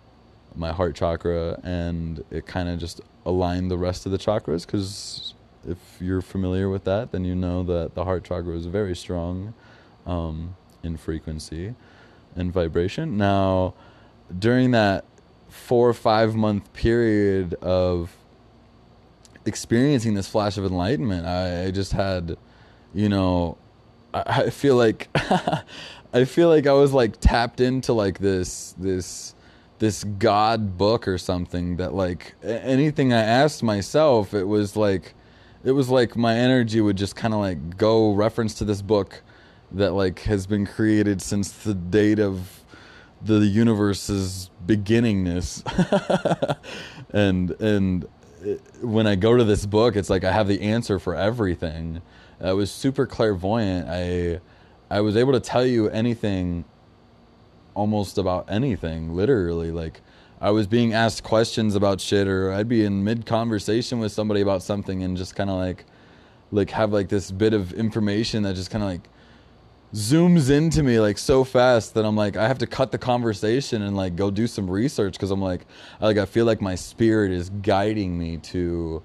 my 0.54 0.72
heart 0.72 0.94
chakra, 0.94 1.60
and 1.62 2.24
it 2.30 2.46
kind 2.46 2.68
of 2.68 2.78
just 2.78 3.00
aligned 3.26 3.70
the 3.70 3.78
rest 3.78 4.06
of 4.06 4.12
the 4.12 4.18
chakras. 4.18 4.64
Because 4.64 5.34
if 5.68 5.78
you're 6.00 6.22
familiar 6.22 6.70
with 6.70 6.84
that, 6.84 7.12
then 7.12 7.24
you 7.24 7.34
know 7.34 7.62
that 7.64 7.94
the 7.94 8.04
heart 8.04 8.24
chakra 8.24 8.56
is 8.56 8.66
very 8.66 8.96
strong 8.96 9.52
um, 10.06 10.56
in 10.82 10.96
frequency 10.96 11.74
and 12.36 12.52
vibration. 12.52 13.16
Now, 13.16 13.74
during 14.36 14.72
that 14.72 15.04
four 15.48 15.88
or 15.88 15.94
five 15.94 16.34
month 16.34 16.72
period 16.72 17.54
of 17.54 18.16
experiencing 19.46 20.14
this 20.14 20.28
flash 20.28 20.56
of 20.56 20.64
enlightenment, 20.64 21.26
I, 21.26 21.66
I 21.66 21.70
just 21.70 21.92
had, 21.92 22.36
you 22.92 23.08
know, 23.08 23.58
I, 24.12 24.22
I 24.26 24.50
feel 24.50 24.76
like 24.76 25.08
I 26.12 26.24
feel 26.24 26.48
like 26.48 26.66
I 26.66 26.72
was 26.72 26.92
like 26.92 27.20
tapped 27.20 27.60
into 27.60 27.92
like 27.92 28.18
this 28.18 28.74
this 28.78 29.34
this 29.78 30.04
God 30.04 30.78
book 30.78 31.08
or 31.08 31.18
something 31.18 31.76
that 31.76 31.94
like 31.94 32.34
anything 32.42 33.12
I 33.12 33.20
asked 33.20 33.62
myself, 33.62 34.32
it 34.32 34.44
was 34.44 34.76
like 34.76 35.14
it 35.64 35.72
was 35.72 35.88
like 35.88 36.16
my 36.16 36.36
energy 36.36 36.80
would 36.80 36.96
just 36.96 37.16
kind 37.16 37.34
of 37.34 37.40
like 37.40 37.76
go 37.76 38.12
reference 38.12 38.54
to 38.54 38.64
this 38.64 38.82
book 38.82 39.22
that 39.74 39.92
like 39.92 40.20
has 40.20 40.46
been 40.46 40.66
created 40.66 41.20
since 41.20 41.50
the 41.52 41.74
date 41.74 42.18
of 42.18 42.64
the 43.22 43.40
universe's 43.40 44.50
beginningness. 44.66 45.62
And 47.12 47.52
and 47.60 48.08
it, 48.42 48.60
when 48.82 49.06
i 49.06 49.14
go 49.14 49.36
to 49.36 49.44
this 49.44 49.66
book 49.66 49.94
it's 49.94 50.10
like 50.10 50.24
i 50.24 50.32
have 50.32 50.48
the 50.48 50.60
answer 50.62 50.98
for 50.98 51.14
everything. 51.14 52.02
Uh, 52.40 52.48
I 52.50 52.52
was 52.54 52.72
super 52.72 53.06
clairvoyant. 53.06 53.88
I 53.88 54.40
i 54.90 55.00
was 55.00 55.16
able 55.16 55.32
to 55.32 55.40
tell 55.40 55.64
you 55.64 55.88
anything 55.90 56.64
almost 57.74 58.18
about 58.18 58.50
anything 58.50 59.14
literally. 59.14 59.70
Like 59.70 60.00
i 60.40 60.50
was 60.50 60.66
being 60.66 60.92
asked 60.92 61.22
questions 61.22 61.76
about 61.76 62.00
shit 62.00 62.26
or 62.26 62.52
i'd 62.52 62.68
be 62.68 62.84
in 62.84 63.04
mid 63.04 63.26
conversation 63.26 64.00
with 64.00 64.10
somebody 64.10 64.40
about 64.40 64.62
something 64.62 65.04
and 65.04 65.16
just 65.16 65.36
kind 65.36 65.50
of 65.50 65.56
like 65.56 65.84
like 66.50 66.70
have 66.70 66.92
like 66.92 67.08
this 67.08 67.30
bit 67.30 67.54
of 67.54 67.72
information 67.74 68.42
that 68.42 68.54
just 68.56 68.70
kind 68.70 68.82
of 68.82 68.90
like 68.90 69.08
zooms 69.94 70.50
into 70.50 70.82
me 70.82 70.98
like 70.98 71.16
so 71.16 71.44
fast 71.44 71.94
that 71.94 72.04
I'm 72.04 72.16
like 72.16 72.36
I 72.36 72.48
have 72.48 72.58
to 72.58 72.66
cut 72.66 72.90
the 72.90 72.98
conversation 72.98 73.80
and 73.82 73.96
like 73.96 74.16
go 74.16 74.28
do 74.28 74.48
some 74.48 74.68
research 74.68 75.12
because 75.12 75.30
I'm 75.30 75.40
like 75.40 75.66
I, 76.00 76.06
like 76.06 76.18
I 76.18 76.26
feel 76.26 76.46
like 76.46 76.60
my 76.60 76.74
spirit 76.74 77.30
is 77.30 77.48
guiding 77.48 78.18
me 78.18 78.38
to 78.38 79.04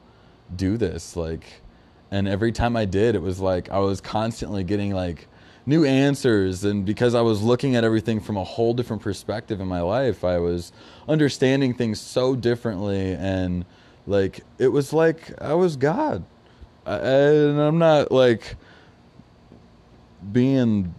do 0.56 0.78
this 0.78 1.16
like 1.16 1.62
and 2.10 2.28
every 2.28 2.52
time 2.52 2.76
I 2.76 2.86
did 2.86 3.14
it 3.14 3.22
was 3.22 3.40
like 3.40 3.70
I 3.70 3.78
was 3.78 4.02
constantly 4.02 4.64
getting 4.64 4.92
like 4.92 5.28
new 5.68 5.86
answers 5.86 6.64
and 6.64 6.84
because 6.88 7.14
I 7.14 7.22
was 7.22 7.44
looking 7.44 7.76
at 7.76 7.84
everything 7.84 8.20
from 8.20 8.38
a 8.38 8.44
whole 8.44 8.74
different 8.74 9.04
perspective 9.04 9.62
in 9.62 9.68
my 9.68 9.82
life 9.82 10.24
I 10.24 10.40
was 10.40 10.72
understanding 11.08 11.76
things 11.76 12.02
so 12.02 12.36
differently 12.36 13.14
and 13.14 13.64
like 14.08 14.40
it 14.58 14.70
was 14.70 14.92
like 14.92 15.40
I 15.40 15.54
was 15.54 15.76
God. 15.76 16.26
I, 16.88 16.96
and 16.96 17.60
I'm 17.60 17.78
not 17.78 18.12
like 18.12 18.56
being 20.32 20.94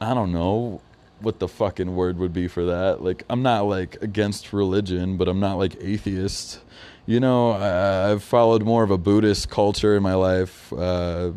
I 0.00 0.14
don't 0.14 0.32
know 0.32 0.80
what 1.20 1.40
the 1.40 1.48
fucking 1.48 1.96
word 1.96 2.18
would 2.18 2.32
be 2.32 2.46
for 2.46 2.64
that. 2.66 3.02
Like 3.02 3.24
I'm 3.28 3.42
not 3.42 3.62
like 3.62 4.00
against 4.00 4.52
religion, 4.52 5.16
but 5.16 5.28
I'm 5.28 5.40
not 5.40 5.58
like 5.58 5.76
atheist. 5.80 6.60
You 7.06 7.20
know, 7.20 7.52
I, 7.52 8.08
have 8.08 8.22
followed 8.22 8.62
more 8.62 8.82
of 8.82 8.90
a 8.90 8.98
Buddhist 8.98 9.50
culture 9.50 9.96
in 9.96 10.02
my 10.02 10.14
life. 10.14 10.72
Uh, 10.72 11.32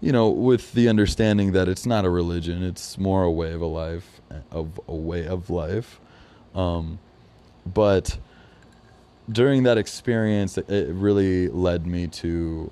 you 0.00 0.12
know, 0.12 0.28
with 0.28 0.72
the 0.74 0.88
understanding 0.88 1.52
that 1.52 1.66
it's 1.66 1.86
not 1.86 2.04
a 2.04 2.10
religion, 2.10 2.62
it's 2.62 2.98
more 2.98 3.22
a 3.22 3.30
way 3.30 3.52
of 3.52 3.62
a 3.62 3.66
life, 3.66 4.20
of 4.50 4.78
a 4.86 4.94
way 4.94 5.26
of 5.26 5.48
life. 5.48 5.98
Um, 6.54 6.98
but 7.66 8.18
during 9.30 9.62
that 9.62 9.78
experience, 9.78 10.58
it 10.58 10.88
really 10.94 11.48
led 11.48 11.86
me 11.86 12.06
to 12.08 12.70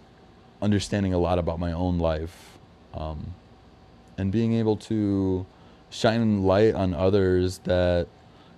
understanding 0.61 1.15
a 1.15 1.19
lot 1.19 1.39
about 1.39 1.59
my 1.59 1.73
own 1.73 1.99
life 1.99 2.59
um, 2.95 3.35
and 4.19 4.31
being 4.33 4.55
able 4.55 4.77
to 4.77 5.47
shine 5.91 6.43
light 6.43 6.75
on 6.75 6.95
others 6.95 7.59
that 7.65 8.07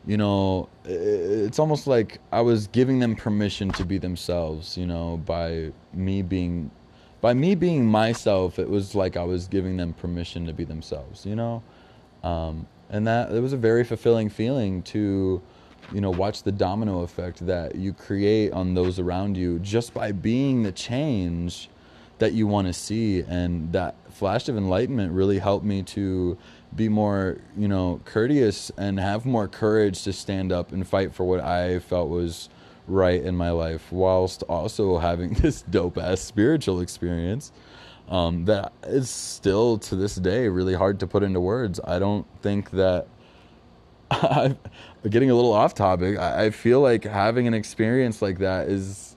you 0.07 0.17
know 0.17 0.69
it's 0.85 1.59
almost 1.59 1.87
like 1.87 2.21
i 2.31 2.41
was 2.41 2.67
giving 2.69 2.99
them 2.99 3.17
permission 3.17 3.71
to 3.71 3.85
be 3.85 3.99
themselves 3.99 4.77
you 4.77 4.87
know 4.87 5.17
by 5.25 5.73
me 5.93 6.23
being 6.23 6.71
by 7.21 7.33
me 7.33 7.55
being 7.55 7.85
myself 7.87 8.59
it 8.59 8.69
was 8.69 8.95
like 8.95 9.17
i 9.17 9.25
was 9.25 9.49
giving 9.49 9.77
them 9.77 9.93
permission 9.95 10.47
to 10.47 10.53
be 10.53 10.65
themselves 10.65 11.25
you 11.27 11.35
know? 11.35 11.63
Um, 12.23 12.67
and 12.91 13.07
that 13.07 13.33
it 13.33 13.41
was 13.41 13.53
a 13.53 13.57
very 13.57 13.85
fulfilling 13.85 14.29
feeling 14.29 14.83
to 14.85 15.43
you 15.93 16.01
know 16.01 16.11
watch 16.11 16.43
the 16.43 16.53
domino 16.53 17.01
effect 17.01 17.45
that 17.47 17.75
you 17.75 17.93
create 17.93 18.53
on 18.53 18.75
those 18.75 18.99
around 18.99 19.37
you 19.37 19.59
just 19.59 19.93
by 19.93 20.13
being 20.13 20.63
the 20.63 20.73
change 20.73 21.69
that 22.19 22.33
you 22.33 22.47
want 22.47 22.67
to 22.67 22.73
see 22.73 23.21
and 23.23 23.73
that 23.73 23.95
flash 24.11 24.49
of 24.49 24.57
enlightenment 24.57 25.13
really 25.13 25.39
helped 25.39 25.65
me 25.65 25.83
to 25.83 26.37
be 26.75 26.89
more 26.89 27.39
you 27.57 27.69
know 27.69 28.01
courteous 28.05 28.71
and 28.77 28.99
have 28.99 29.27
more 29.27 29.49
courage 29.49 30.03
to 30.05 30.13
stand 30.13 30.53
up 30.53 30.73
and 30.73 30.87
fight 30.87 31.15
for 31.15 31.25
what 31.25 31.41
i 31.41 31.79
felt 31.79 32.09
was 32.09 32.49
right 32.87 33.23
in 33.23 33.37
my 33.37 33.51
life 33.51 33.91
whilst 33.91 34.43
also 34.45 34.99
having 34.99 35.33
this 35.43 35.63
dope 35.63 35.99
ass 35.99 36.21
spiritual 36.21 36.81
experience 36.81 37.53
um, 38.09 38.45
that 38.45 38.73
is 38.83 39.09
still 39.09 39.79
to 39.79 39.97
this 39.97 40.17
day 40.17 40.47
really 40.49 40.75
hard 40.75 41.01
to 41.01 41.07
put 41.07 41.23
into 41.23 41.41
words 41.41 41.81
i 41.85 41.99
don't 41.99 42.27
think 42.43 42.71
that 42.71 43.07
I'm 44.11 44.59
getting 45.09 45.31
a 45.31 45.35
little 45.35 45.53
off 45.53 45.75
topic. 45.75 46.19
I, 46.19 46.47
I 46.47 46.51
feel 46.51 46.81
like 46.81 47.05
having 47.05 47.47
an 47.47 47.55
experience 47.55 48.21
like 48.23 48.39
that 48.39 48.69
is, 48.69 49.17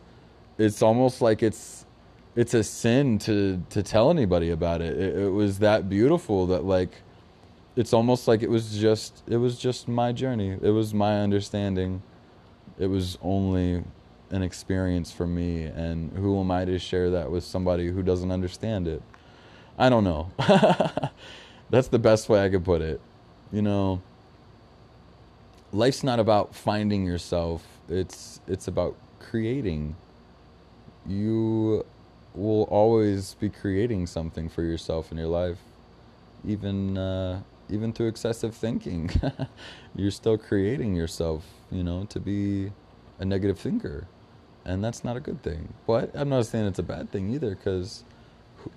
it's 0.58 0.82
almost 0.82 1.22
like 1.22 1.44
it's, 1.44 1.77
it's 2.38 2.54
a 2.54 2.64
sin 2.64 3.18
to 3.18 3.64
to 3.72 3.82
tell 3.82 4.12
anybody 4.12 4.52
about 4.52 4.80
it. 4.80 4.96
It, 4.96 5.18
it 5.24 5.30
was 5.30 5.58
that 5.60 5.90
beautiful 5.90 6.46
that 6.48 6.64
like, 6.64 6.92
it's 7.76 7.94
almost 7.94 8.28
like 8.28 8.44
it 8.44 8.50
was 8.50 8.78
just 8.78 9.24
it 9.28 9.38
was 9.38 9.58
just 9.58 9.88
my 9.88 10.12
journey. 10.12 10.56
It 10.62 10.70
was 10.70 10.94
my 10.94 11.20
understanding. 11.20 12.04
It 12.78 12.86
was 12.86 13.18
only 13.24 13.84
an 14.30 14.44
experience 14.44 15.12
for 15.12 15.26
me, 15.26 15.64
and 15.64 16.12
who 16.16 16.40
am 16.40 16.52
I 16.52 16.64
to 16.66 16.78
share 16.78 17.10
that 17.10 17.32
with 17.32 17.44
somebody 17.44 17.88
who 17.88 18.04
doesn't 18.04 18.32
understand 18.32 18.88
it? 18.88 19.02
I 19.80 19.90
don't 19.90 20.04
know. 20.04 20.32
That's 21.72 21.88
the 21.88 22.00
best 22.00 22.30
way 22.30 22.46
I 22.46 22.50
could 22.50 22.64
put 22.64 22.84
it. 22.84 23.02
You 23.52 23.64
know, 23.64 24.04
life's 25.72 26.04
not 26.04 26.20
about 26.20 26.54
finding 26.54 27.04
yourself. 27.04 27.66
It's 27.90 28.42
it's 28.48 28.68
about 28.68 28.96
creating. 29.20 29.96
You 31.08 31.84
will 32.38 32.64
always 32.64 33.34
be 33.36 33.50
creating 33.50 34.08
something 34.08 34.48
for 34.48 34.64
yourself 34.64 35.12
in 35.12 35.18
your 35.18 35.28
life, 35.28 35.58
even 36.46 36.98
uh, 36.98 37.42
even 37.70 37.92
through 37.92 38.08
excessive 38.08 38.56
thinking. 38.56 39.10
You're 39.96 40.12
still 40.12 40.38
creating 40.38 40.96
yourself, 40.96 41.46
you 41.72 41.84
know, 41.84 42.06
to 42.06 42.20
be 42.20 42.72
a 43.20 43.26
negative 43.26 43.60
thinker, 43.60 44.08
and 44.64 44.84
that's 44.84 45.04
not 45.04 45.18
a 45.18 45.20
good 45.20 45.42
thing. 45.42 45.74
But 45.86 46.12
I'm 46.14 46.30
not 46.30 46.46
saying 46.46 46.68
it's 46.68 46.80
a 46.80 46.84
bad 46.84 47.12
thing 47.12 47.34
either, 47.34 47.56
because 47.56 48.04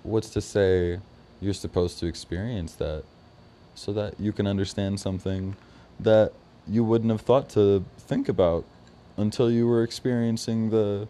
what's 0.03 0.29
to 0.31 0.41
say 0.41 0.99
you're 1.39 1.53
supposed 1.53 1.99
to 1.99 2.05
experience 2.05 2.73
that 2.75 3.03
so 3.75 3.91
that 3.93 4.19
you 4.19 4.31
can 4.31 4.47
understand 4.47 4.99
something 4.99 5.55
that 5.99 6.33
you 6.67 6.83
wouldn't 6.83 7.11
have 7.11 7.21
thought 7.21 7.49
to 7.49 7.83
think 7.97 8.29
about 8.29 8.63
until 9.17 9.51
you 9.51 9.67
were 9.67 9.83
experiencing 9.83 10.69
the 10.69 11.07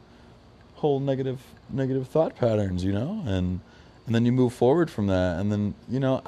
whole 0.81 0.99
negative 0.99 1.39
negative 1.69 2.07
thought 2.07 2.35
patterns, 2.35 2.83
you 2.83 2.91
know, 2.91 3.21
and 3.25 3.61
and 4.05 4.15
then 4.15 4.25
you 4.25 4.31
move 4.31 4.51
forward 4.51 4.89
from 4.89 5.07
that, 5.07 5.39
and 5.39 5.51
then 5.51 5.75
you 5.87 5.99
know 5.99 6.21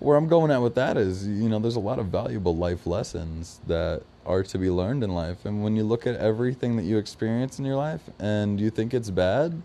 where 0.00 0.16
I'm 0.16 0.28
going 0.28 0.50
at 0.50 0.60
with 0.62 0.74
that 0.74 0.96
is, 0.96 1.26
you 1.26 1.48
know, 1.48 1.58
there's 1.58 1.76
a 1.76 1.80
lot 1.80 1.98
of 1.98 2.06
valuable 2.06 2.56
life 2.56 2.86
lessons 2.86 3.60
that 3.66 4.02
are 4.26 4.42
to 4.44 4.58
be 4.58 4.70
learned 4.70 5.02
in 5.02 5.10
life, 5.10 5.44
and 5.44 5.62
when 5.62 5.76
you 5.76 5.84
look 5.84 6.06
at 6.06 6.16
everything 6.16 6.76
that 6.76 6.82
you 6.82 6.98
experience 6.98 7.58
in 7.58 7.64
your 7.64 7.76
life 7.76 8.02
and 8.18 8.60
you 8.60 8.68
think 8.68 8.92
it's 8.92 9.10
bad, 9.10 9.62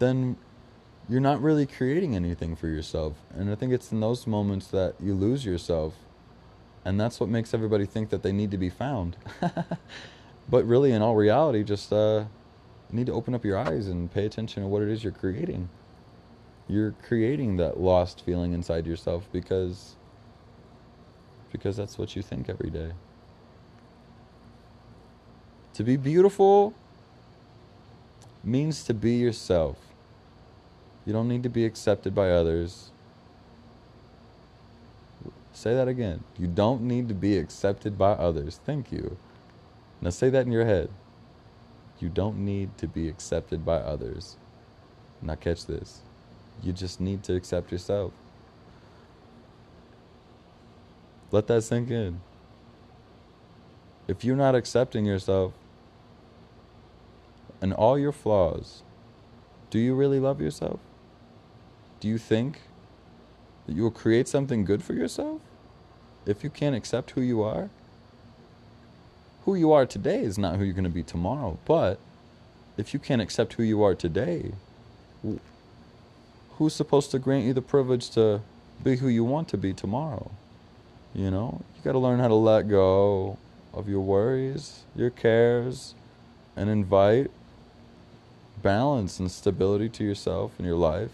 then 0.00 0.36
you're 1.08 1.20
not 1.20 1.40
really 1.40 1.64
creating 1.64 2.14
anything 2.16 2.56
for 2.56 2.66
yourself, 2.66 3.14
and 3.34 3.50
I 3.50 3.54
think 3.54 3.72
it's 3.72 3.92
in 3.92 4.00
those 4.00 4.26
moments 4.26 4.66
that 4.68 4.94
you 5.00 5.14
lose 5.14 5.44
yourself. 5.44 5.94
And 6.84 6.98
that's 6.98 7.20
what 7.20 7.28
makes 7.28 7.52
everybody 7.52 7.84
think 7.84 8.08
that 8.10 8.22
they 8.22 8.32
need 8.32 8.50
to 8.50 8.56
be 8.56 8.70
found. 8.70 9.16
but 10.48 10.64
really, 10.64 10.92
in 10.92 11.02
all 11.02 11.16
reality, 11.16 11.62
just 11.62 11.92
uh, 11.92 12.24
need 12.90 13.06
to 13.06 13.12
open 13.12 13.34
up 13.34 13.44
your 13.44 13.58
eyes 13.58 13.88
and 13.88 14.12
pay 14.12 14.24
attention 14.24 14.62
to 14.62 14.68
what 14.68 14.82
it 14.82 14.88
is 14.88 15.02
you're 15.02 15.12
creating. 15.12 15.68
You're 16.68 16.94
creating 17.02 17.56
that 17.56 17.80
lost 17.80 18.24
feeling 18.24 18.52
inside 18.52 18.86
yourself 18.86 19.28
because 19.32 19.96
because 21.50 21.76
that's 21.76 21.96
what 21.96 22.14
you 22.14 22.22
think 22.22 22.48
every 22.48 22.70
day. 22.70 22.92
To 25.74 25.84
be 25.84 25.96
beautiful 25.96 26.74
means 28.44 28.84
to 28.84 28.94
be 28.94 29.12
yourself. 29.12 29.76
You 31.06 31.12
don't 31.12 31.28
need 31.28 31.42
to 31.44 31.48
be 31.48 31.64
accepted 31.64 32.14
by 32.14 32.30
others. 32.30 32.90
Say 35.52 35.74
that 35.74 35.88
again. 35.88 36.22
You 36.38 36.46
don't 36.46 36.82
need 36.82 37.08
to 37.08 37.14
be 37.14 37.38
accepted 37.38 37.96
by 37.96 38.12
others. 38.12 38.60
Thank 38.64 38.92
you. 38.92 39.16
Now 40.00 40.10
say 40.10 40.30
that 40.30 40.46
in 40.46 40.52
your 40.52 40.66
head. 40.66 40.90
You 41.98 42.08
don't 42.08 42.44
need 42.44 42.76
to 42.78 42.86
be 42.86 43.08
accepted 43.08 43.64
by 43.64 43.76
others. 43.76 44.36
Now 45.20 45.34
catch 45.34 45.66
this. 45.66 46.00
You 46.62 46.72
just 46.72 47.00
need 47.00 47.22
to 47.24 47.34
accept 47.34 47.72
yourself. 47.72 48.12
Let 51.30 51.46
that 51.48 51.62
sink 51.62 51.90
in. 51.90 52.20
If 54.06 54.24
you're 54.24 54.36
not 54.36 54.54
accepting 54.54 55.04
yourself 55.04 55.52
and 57.60 57.72
all 57.72 57.98
your 57.98 58.12
flaws, 58.12 58.82
do 59.70 59.78
you 59.78 59.94
really 59.94 60.20
love 60.20 60.40
yourself? 60.40 60.80
Do 62.00 62.08
you 62.08 62.16
think 62.16 62.60
that 63.66 63.76
you 63.76 63.82
will 63.82 63.90
create 63.90 64.28
something 64.28 64.64
good 64.64 64.82
for 64.82 64.94
yourself? 64.94 65.42
if 66.28 66.44
you 66.44 66.50
can't 66.50 66.76
accept 66.76 67.12
who 67.12 67.22
you 67.22 67.42
are, 67.42 67.70
who 69.48 69.54
you 69.54 69.72
are 69.72 69.86
today 69.86 70.20
is 70.20 70.36
not 70.36 70.56
who 70.56 70.62
you're 70.62 70.74
going 70.74 70.84
to 70.84 70.90
be 70.90 71.02
tomorrow. 71.02 71.58
But 71.64 71.98
if 72.76 72.92
you 72.92 73.00
can't 73.00 73.22
accept 73.22 73.54
who 73.54 73.62
you 73.62 73.82
are 73.82 73.94
today, 73.94 74.52
who's 76.50 76.74
supposed 76.74 77.10
to 77.12 77.18
grant 77.18 77.46
you 77.46 77.54
the 77.54 77.62
privilege 77.62 78.10
to 78.10 78.42
be 78.84 78.96
who 78.96 79.08
you 79.08 79.24
want 79.24 79.48
to 79.48 79.56
be 79.56 79.72
tomorrow? 79.72 80.30
You 81.14 81.30
know, 81.30 81.62
you 81.74 81.82
got 81.82 81.92
to 81.92 81.98
learn 81.98 82.18
how 82.18 82.28
to 82.28 82.34
let 82.34 82.68
go 82.68 83.38
of 83.72 83.88
your 83.88 84.02
worries, 84.02 84.80
your 84.94 85.08
cares, 85.08 85.94
and 86.54 86.68
invite 86.68 87.30
balance 88.62 89.18
and 89.18 89.30
stability 89.30 89.88
to 89.88 90.04
yourself 90.04 90.52
and 90.58 90.66
your 90.66 90.76
life. 90.76 91.12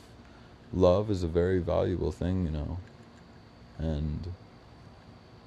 Love 0.72 1.08
is 1.08 1.22
a 1.22 1.28
very 1.28 1.60
valuable 1.60 2.10
thing, 2.10 2.46
you 2.46 2.50
know. 2.50 2.78
And 3.78 4.32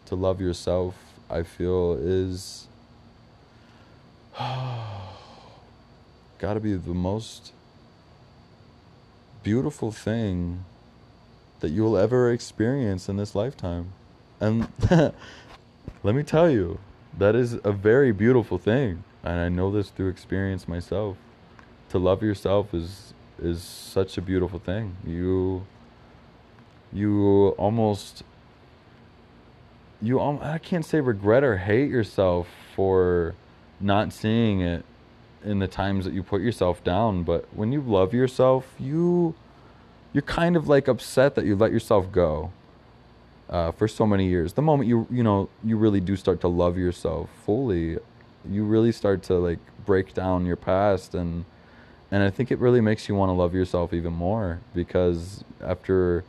to 0.05 0.15
love 0.15 0.39
yourself, 0.39 0.95
I 1.29 1.43
feel 1.43 1.97
is 1.99 2.67
got 6.37 6.53
to 6.53 6.59
be 6.59 6.75
the 6.75 6.93
most 6.93 7.53
beautiful 9.41 9.91
thing 9.91 10.63
that 11.59 11.69
you'll 11.69 11.97
ever 11.97 12.31
experience 12.31 13.09
in 13.09 13.17
this 13.17 13.33
lifetime. 13.33 13.93
And 14.39 14.67
let 16.03 16.15
me 16.15 16.21
tell 16.21 16.49
you, 16.49 16.79
that 17.17 17.35
is 17.35 17.57
a 17.63 17.71
very 17.71 18.11
beautiful 18.11 18.59
thing. 18.59 19.03
And 19.23 19.39
I 19.39 19.49
know 19.49 19.71
this 19.71 19.89
through 19.89 20.09
experience 20.09 20.67
myself. 20.67 21.17
To 21.89 21.97
love 21.97 22.21
yourself 22.21 22.73
is 22.73 23.13
is 23.41 23.61
such 23.61 24.17
a 24.17 24.21
beautiful 24.21 24.59
thing. 24.59 24.97
You 25.05 25.65
you 26.93 27.49
almost 27.57 28.23
you 30.01 30.19
um, 30.19 30.39
I 30.41 30.59
can't 30.59 30.85
say 30.85 31.01
regret 31.01 31.43
or 31.43 31.57
hate 31.57 31.89
yourself 31.89 32.47
for 32.75 33.35
not 33.79 34.13
seeing 34.13 34.61
it 34.61 34.85
in 35.43 35.59
the 35.59 35.67
times 35.67 36.05
that 36.05 36.13
you 36.13 36.23
put 36.23 36.41
yourself 36.41 36.83
down, 36.83 37.23
but 37.23 37.45
when 37.53 37.71
you 37.71 37.81
love 37.81 38.13
yourself, 38.13 38.73
you 38.79 39.35
you're 40.13 40.21
kind 40.21 40.55
of 40.55 40.67
like 40.67 40.87
upset 40.87 41.35
that 41.35 41.45
you 41.45 41.55
let 41.55 41.71
yourself 41.71 42.11
go 42.11 42.51
uh, 43.49 43.71
for 43.71 43.87
so 43.87 44.05
many 44.05 44.27
years. 44.27 44.53
The 44.53 44.61
moment 44.61 44.89
you 44.89 45.07
you 45.11 45.23
know 45.23 45.49
you 45.63 45.77
really 45.77 46.01
do 46.01 46.15
start 46.15 46.41
to 46.41 46.47
love 46.47 46.77
yourself 46.77 47.29
fully, 47.45 47.97
you 48.49 48.63
really 48.63 48.91
start 48.91 49.23
to 49.23 49.35
like 49.35 49.59
break 49.85 50.13
down 50.13 50.45
your 50.45 50.55
past 50.55 51.15
and 51.15 51.45
and 52.09 52.23
I 52.23 52.29
think 52.29 52.51
it 52.51 52.59
really 52.59 52.81
makes 52.81 53.09
you 53.09 53.15
want 53.15 53.29
to 53.29 53.33
love 53.33 53.53
yourself 53.53 53.93
even 53.93 54.13
more 54.13 54.61
because 54.73 55.43
after 55.61 56.23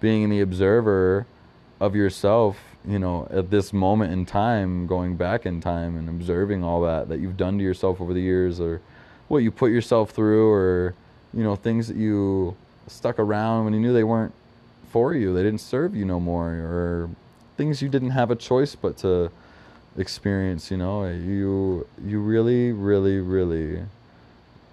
being 0.00 0.30
the 0.30 0.40
observer 0.40 1.26
of 1.84 1.94
yourself, 1.94 2.58
you 2.86 2.98
know, 2.98 3.28
at 3.30 3.50
this 3.50 3.72
moment 3.72 4.12
in 4.12 4.24
time, 4.24 4.86
going 4.86 5.16
back 5.16 5.46
in 5.46 5.60
time 5.60 5.96
and 5.96 6.08
observing 6.08 6.64
all 6.64 6.82
that 6.82 7.08
that 7.08 7.20
you've 7.20 7.36
done 7.36 7.58
to 7.58 7.64
yourself 7.64 8.00
over 8.00 8.14
the 8.14 8.20
years 8.20 8.60
or 8.60 8.80
what 9.28 9.38
you 9.38 9.50
put 9.50 9.70
yourself 9.70 10.10
through 10.10 10.50
or 10.50 10.94
you 11.32 11.42
know, 11.42 11.56
things 11.56 11.88
that 11.88 11.96
you 11.96 12.56
stuck 12.86 13.18
around 13.18 13.64
when 13.64 13.74
you 13.74 13.80
knew 13.80 13.92
they 13.92 14.04
weren't 14.04 14.32
for 14.90 15.14
you, 15.14 15.34
they 15.34 15.42
didn't 15.42 15.60
serve 15.60 15.96
you 15.96 16.04
no 16.04 16.20
more 16.20 16.50
or 16.50 17.10
things 17.56 17.82
you 17.82 17.88
didn't 17.88 18.10
have 18.10 18.30
a 18.30 18.36
choice 18.36 18.74
but 18.74 18.96
to 18.98 19.30
experience, 19.98 20.70
you 20.70 20.76
know, 20.76 21.06
you 21.06 21.86
you 22.04 22.20
really 22.20 22.72
really 22.72 23.18
really 23.18 23.82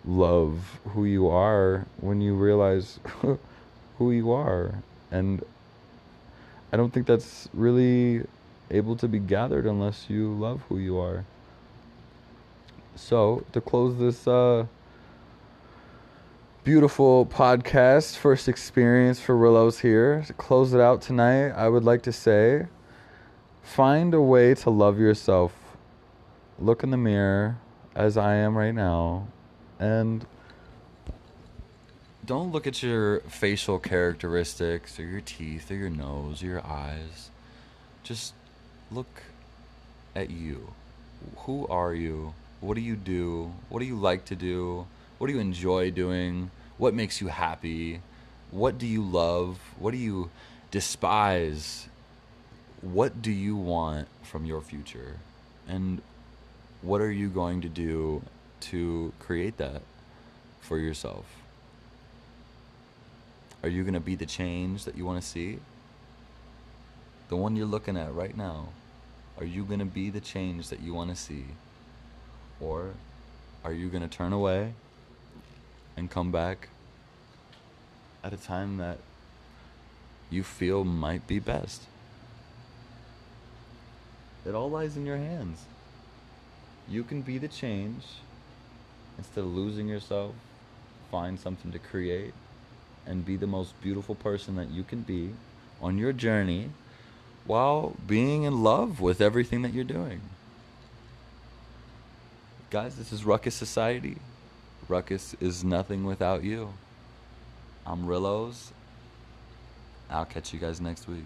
love 0.06 0.80
who 0.90 1.06
you 1.06 1.28
are 1.28 1.86
when 2.00 2.22
you 2.22 2.36
realize 2.36 3.00
who 3.98 4.12
you 4.12 4.32
are. 4.32 4.76
And 5.12 5.44
I 6.72 6.78
don't 6.78 6.94
think 6.94 7.06
that's 7.06 7.50
really 7.54 8.26
able 8.70 8.96
to 8.96 9.08
be 9.08 9.20
gathered 9.20 9.66
unless 9.66 10.10
you 10.10 10.34
love 10.34 10.62
who 10.70 10.78
you 10.78 10.98
are. 10.98 11.26
So, 12.96 13.44
to 13.52 13.60
close 13.60 13.98
this 13.98 14.28
uh, 14.28 14.66
beautiful 16.64 17.26
podcast, 17.26 18.16
first 18.18 18.48
experience 18.48 19.20
for 19.20 19.36
Rillos 19.36 19.82
here, 19.82 20.24
to 20.28 20.34
close 20.34 20.74
it 20.74 20.80
out 20.80 21.02
tonight, 21.02 21.50
I 21.50 21.68
would 21.68 21.84
like 21.84 22.04
to 22.04 22.14
say 22.14 22.68
find 23.62 24.14
a 24.14 24.22
way 24.22 24.54
to 24.56 24.70
love 24.70 25.00
yourself. 25.00 25.54
Look 26.60 26.84
in 26.84 26.92
the 26.92 26.98
mirror, 26.98 27.58
as 27.96 28.18
I 28.18 28.36
am 28.36 28.58
right 28.58 28.76
now, 28.76 29.28
and 29.80 30.26
don't 32.26 32.52
look 32.52 32.68
at 32.68 32.84
your 32.84 33.22
facial 33.22 33.80
characteristics 33.80 35.00
or 35.00 35.04
your 35.04 35.22
teeth 35.22 35.72
or 35.72 35.76
your 35.76 35.90
nose 35.90 36.44
or 36.44 36.46
your 36.46 36.66
eyes. 36.66 37.30
Just 38.04 38.34
look 38.92 39.24
at 40.16 40.30
you. 40.30 40.74
Who 41.40 41.68
are 41.68 41.94
you? 41.94 42.34
What 42.60 42.76
do 42.76 42.82
you 42.82 42.96
do? 42.96 43.54
What 43.70 43.80
do 43.80 43.86
you 43.86 43.96
like 43.96 44.26
to 44.26 44.36
do? 44.36 44.86
What 45.18 45.28
do 45.28 45.34
you 45.34 45.40
enjoy 45.40 45.92
doing? 45.92 46.52
What 46.78 46.94
makes 46.94 47.22
you 47.22 47.28
happy? 47.28 48.02
What 48.52 48.78
do 48.78 48.86
you 48.86 49.02
love? 49.02 49.60
What 49.80 49.92
do 49.92 49.98
you 49.98 50.30
despise? 50.70 51.88
What 52.82 53.22
do 53.22 53.32
you 53.32 53.56
want 53.56 54.08
from 54.24 54.46
your 54.46 54.62
future? 54.62 55.18
And 55.68 56.02
what 56.82 57.02
are 57.02 57.12
you 57.12 57.30
going 57.30 57.62
to 57.62 57.70
do 57.70 58.24
to 58.62 59.14
create 59.20 59.58
that 59.58 59.82
for 60.60 60.78
yourself? 60.78 61.26
Are 63.64 63.70
you 63.70 63.84
going 63.84 63.94
to 63.94 64.00
be 64.00 64.16
the 64.16 64.26
change 64.26 64.86
that 64.86 64.96
you 64.96 65.06
want 65.06 65.22
to 65.22 65.28
see? 65.28 65.60
The 67.30 67.36
one 67.36 67.56
you're 67.56 67.68
looking 67.68 67.96
at 67.96 68.14
right 68.14 68.36
now. 68.36 68.70
Are 69.38 69.46
you 69.46 69.64
going 69.64 69.80
to 69.80 69.86
be 69.86 70.10
the 70.10 70.20
change 70.20 70.70
that 70.70 70.82
you 70.82 70.94
want 70.94 71.12
to 71.12 71.16
see? 71.16 71.46
Or 72.60 72.92
are 73.64 73.72
you 73.72 73.90
going 73.90 74.02
to 74.02 74.10
turn 74.10 74.34
away 74.34 74.74
and 75.96 76.10
come 76.10 76.32
back 76.32 76.70
at 78.24 78.34
a 78.34 78.38
time 78.38 78.78
that 78.78 78.98
you 80.32 80.44
feel 80.44 80.84
might 80.84 81.28
be 81.28 81.38
best? 81.38 81.84
It 84.44 84.56
all 84.56 84.72
lies 84.72 84.98
in 84.98 85.06
your 85.06 85.18
hands. 85.18 85.66
You 86.90 87.04
can 87.04 87.22
be 87.22 87.38
the 87.38 87.48
change 87.48 88.06
instead 89.20 89.42
of 89.42 89.54
losing 89.54 89.88
yourself, 89.88 90.34
find 91.12 91.40
something 91.40 91.72
to 91.72 91.80
create 91.80 92.34
and 93.12 93.26
be 93.26 93.36
the 93.36 93.46
most 93.46 93.80
beautiful 93.82 94.16
person 94.16 94.56
that 94.56 94.72
you 94.72 94.84
can 94.84 95.02
be 95.02 95.32
on 95.82 95.98
your 95.98 96.14
journey 96.14 96.70
while 97.46 97.94
being 98.08 98.44
in 98.44 98.64
love 98.64 99.02
with 99.02 99.20
everything 99.20 99.64
that 99.64 99.74
you're 99.74 99.84
doing. 99.84 100.22
Guys, 102.70 102.96
this 102.96 103.12
is 103.12 103.26
Ruckus 103.26 103.54
Society. 103.54 104.16
Ruckus 104.88 105.36
is 105.42 105.62
nothing 105.62 106.06
without 106.06 106.42
you. 106.42 106.74
I'm 107.86 108.06
Rillos. 108.06 108.72
I'll 110.10 110.24
catch 110.24 110.54
you 110.54 110.60
guys 110.60 110.80
next 110.80 111.06
week. 111.10 111.26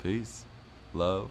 Peace. 0.00 0.44
Love. 0.92 1.30